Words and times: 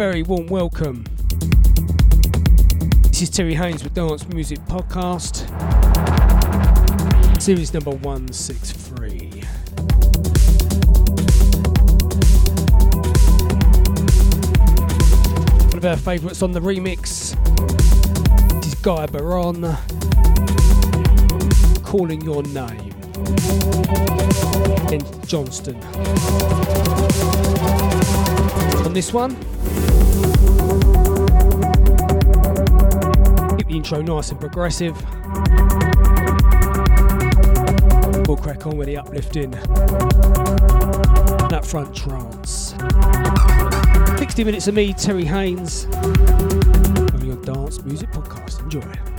Very, 0.00 0.22
warm 0.22 0.46
welcome. 0.46 1.04
This 3.08 3.20
is 3.20 3.28
Terry 3.28 3.52
Haynes 3.52 3.84
with 3.84 3.92
Dance 3.92 4.26
Music 4.28 4.58
Podcast, 4.60 5.44
series 7.38 7.74
number 7.74 7.90
163. 7.90 9.42
One 15.68 15.76
of 15.76 15.84
our 15.84 15.98
favourites 15.98 16.40
on 16.40 16.52
the 16.52 16.60
remix 16.60 17.36
this 18.62 18.72
is 18.72 18.74
Gai 18.76 19.04
Barone 19.04 19.76
calling 21.84 22.22
your 22.22 22.42
name. 22.44 22.94
In 24.90 25.02
Johnston. 25.26 25.76
On 28.86 28.94
this 28.94 29.12
one, 29.12 29.36
keep 33.56 33.68
the 33.68 33.74
intro 33.76 34.02
nice 34.02 34.30
and 34.30 34.40
progressive. 34.40 34.96
We'll 38.26 38.36
crack 38.36 38.66
on 38.66 38.76
with 38.76 38.86
the 38.86 38.96
uplifting. 38.96 39.50
That 41.50 41.64
front 41.64 41.94
trance. 41.94 42.74
60 44.18 44.44
minutes 44.44 44.68
of 44.68 44.74
me, 44.74 44.92
Terry 44.92 45.24
Haynes, 45.24 45.86
on 45.86 47.24
your 47.24 47.36
dance 47.42 47.82
music 47.82 48.10
podcast. 48.12 48.60
Enjoy. 48.62 49.09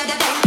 da 0.00 0.06
da 0.06 0.18
da 0.18 0.18
da 0.18 0.39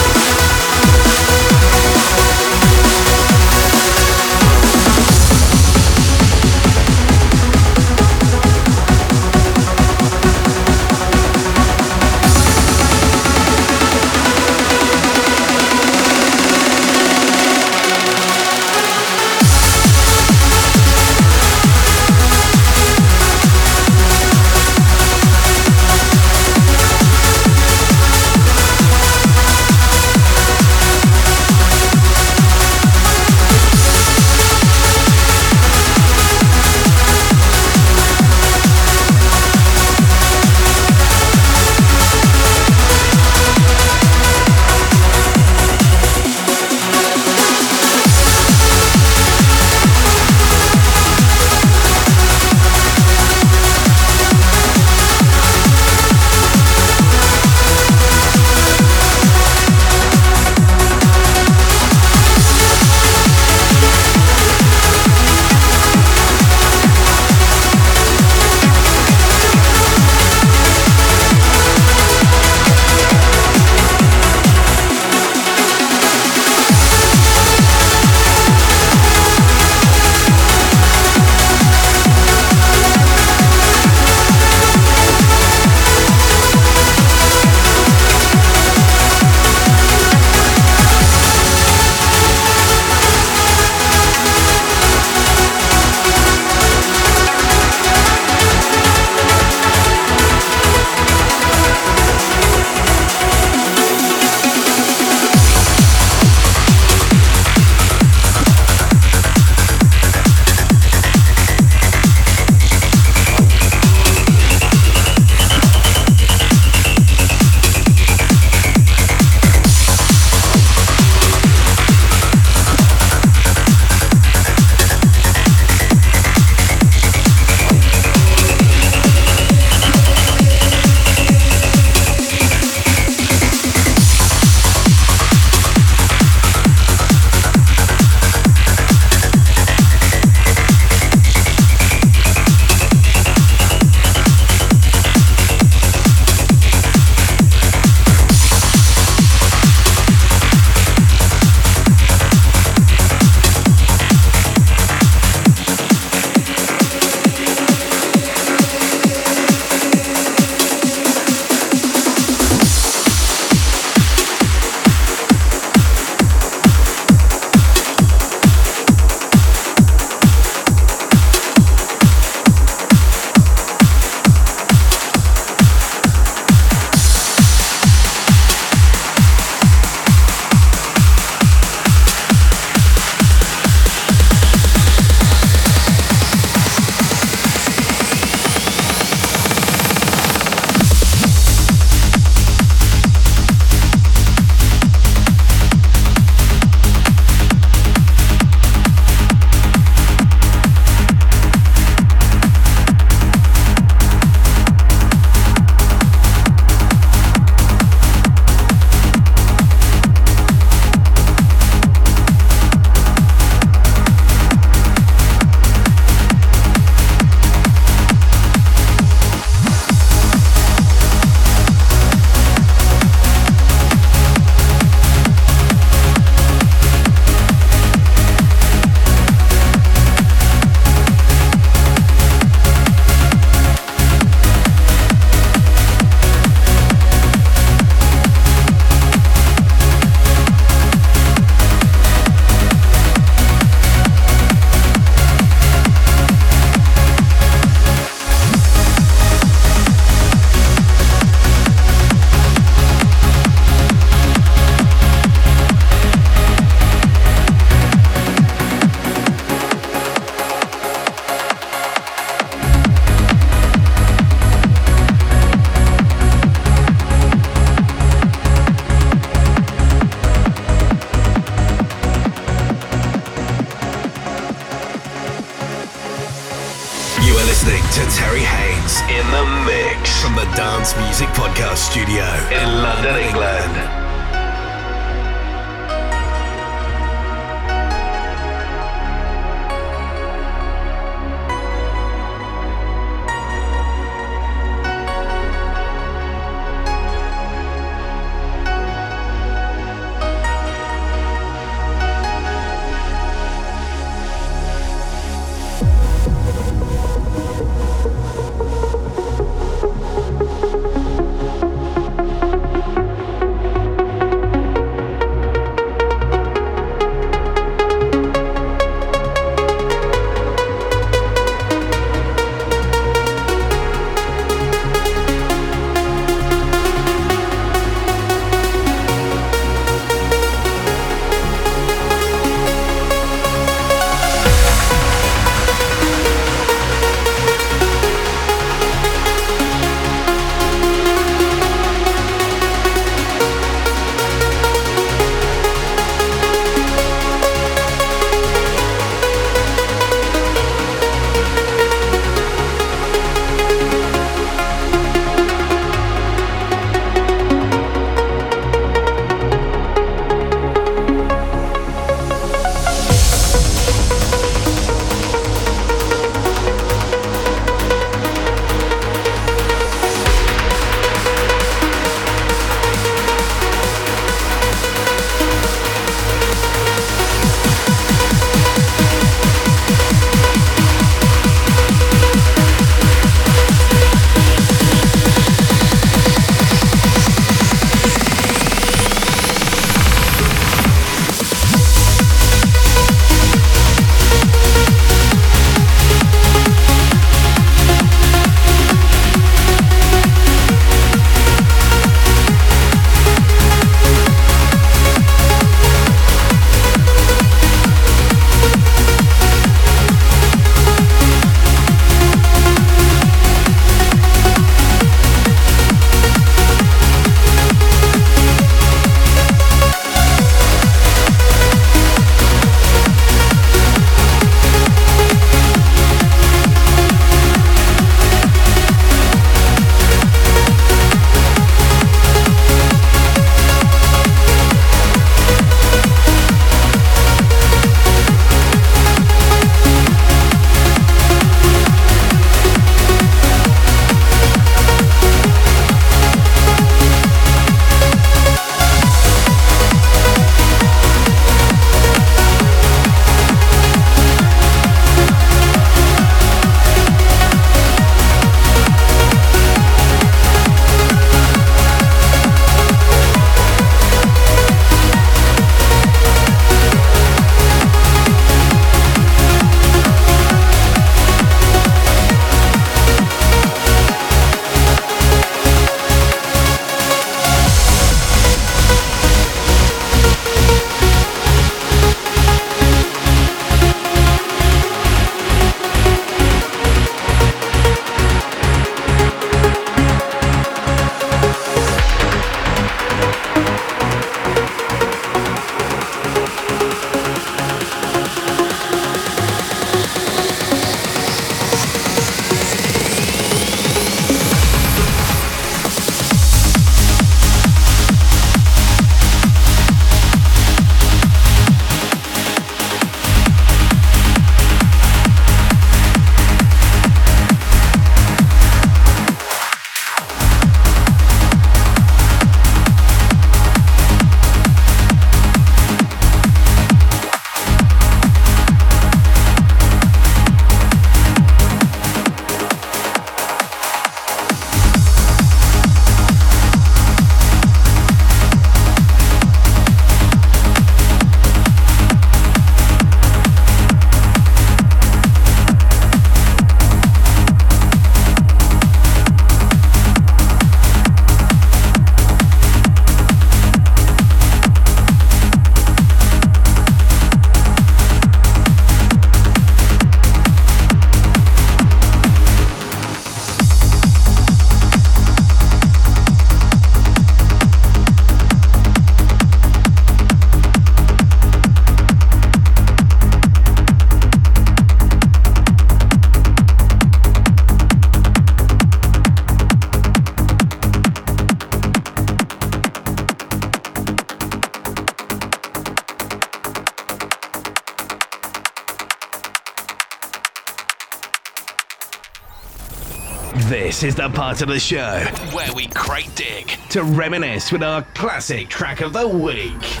This 594.01 594.13
is 594.13 594.15
the 594.15 594.29
part 594.29 594.63
of 594.63 594.67
the 594.67 594.79
show 594.79 595.19
where 595.53 595.71
we 595.75 595.85
crate 595.85 596.31
dig 596.33 596.69
to 596.89 597.03
reminisce 597.03 597.71
with 597.71 597.83
our 597.83 598.01
classic 598.15 598.67
track 598.67 598.99
of 599.01 599.13
the 599.13 599.27
week. 599.27 600.00